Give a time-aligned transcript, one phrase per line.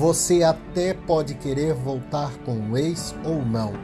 [0.00, 3.74] você até pode querer voltar com o ex ou não,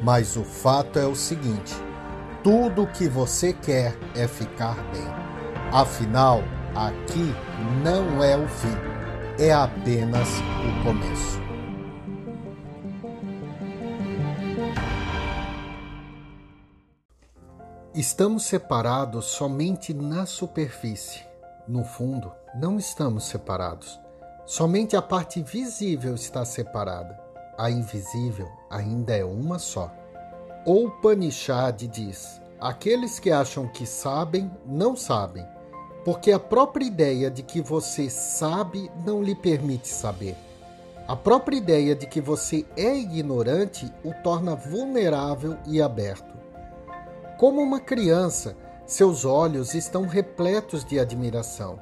[0.00, 1.74] mas o fato é o seguinte:
[2.44, 5.02] tudo o que você quer é ficar bem.
[5.72, 6.38] Afinal,
[6.72, 7.34] aqui
[7.82, 8.76] não é o fim,
[9.40, 11.40] é apenas o começo.
[17.92, 21.24] Estamos separados somente na superfície.
[21.66, 24.05] No fundo, não estamos separados.
[24.46, 27.18] Somente a parte visível está separada.
[27.58, 29.92] A invisível ainda é uma só.
[30.64, 35.44] Ou Panishad diz: aqueles que acham que sabem, não sabem,
[36.04, 40.36] porque a própria ideia de que você sabe não lhe permite saber.
[41.08, 46.36] A própria ideia de que você é ignorante o torna vulnerável e aberto.
[47.36, 51.80] Como uma criança, seus olhos estão repletos de admiração.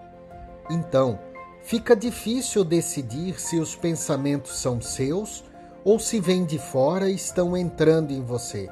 [0.71, 1.19] Então,
[1.65, 5.43] fica difícil decidir se os pensamentos são seus
[5.83, 8.69] ou se vêm de fora e estão entrando em você,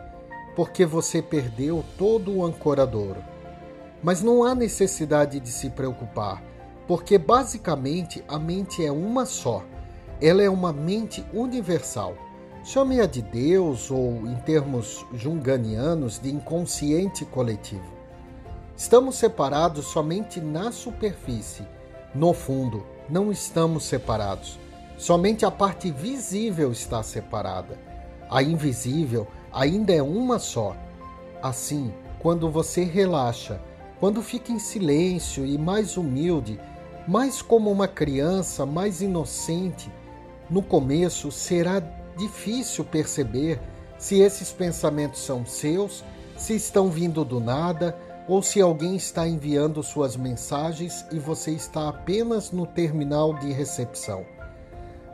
[0.55, 3.25] porque você perdeu todo o ancoradouro.
[4.03, 6.43] Mas não há necessidade de se preocupar,
[6.87, 9.65] porque basicamente a mente é uma só.
[10.21, 12.15] Ela é uma mente universal.
[12.63, 17.91] Chame-a de Deus ou, em termos junganianos, de inconsciente coletivo.
[18.77, 21.67] Estamos separados somente na superfície
[22.15, 24.59] no fundo, não estamos separados.
[24.99, 27.79] Somente a parte visível está separada.
[28.31, 30.77] A invisível ainda é uma só.
[31.43, 33.61] Assim, quando você relaxa,
[33.99, 36.61] quando fica em silêncio e mais humilde,
[37.09, 39.91] mais como uma criança, mais inocente,
[40.49, 41.81] no começo será
[42.17, 43.61] difícil perceber
[43.99, 46.05] se esses pensamentos são seus,
[46.37, 47.97] se estão vindo do nada
[48.29, 54.25] ou se alguém está enviando suas mensagens e você está apenas no terminal de recepção.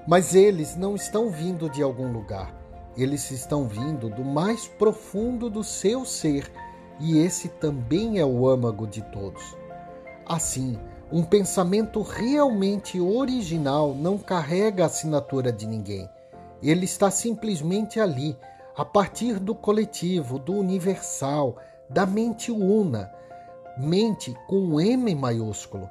[0.07, 2.55] Mas eles não estão vindo de algum lugar,
[2.97, 6.51] eles estão vindo do mais profundo do seu ser
[7.01, 9.57] e esse também é o âmago de todos.
[10.27, 10.79] Assim,
[11.11, 16.09] um pensamento realmente original não carrega a assinatura de ninguém.
[16.63, 18.37] Ele está simplesmente ali,
[18.77, 21.57] a partir do coletivo, do universal,
[21.89, 23.11] da mente una,
[23.79, 25.89] mente com M maiúsculo.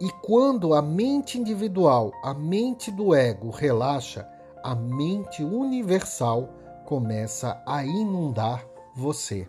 [0.00, 4.28] E quando a mente individual, a mente do ego relaxa,
[4.62, 6.48] a mente universal
[6.84, 9.48] começa a inundar você.